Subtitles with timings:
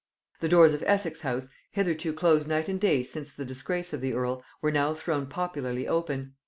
[0.39, 4.13] The doors of Essex house, hitherto closed night and day since the disgrace of the
[4.13, 6.33] earl, were now thrown popularly open.